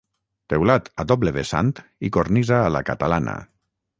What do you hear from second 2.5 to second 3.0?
a la